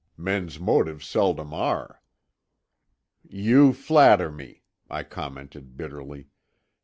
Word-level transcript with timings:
Men's 0.17 0.59
motives 0.59 1.05
seldom 1.05 1.53
are." 1.53 2.01
"You 3.29 3.71
flatter 3.71 4.31
me," 4.31 4.63
I 4.89 5.03
commented 5.03 5.77
bitterly. 5.77 6.31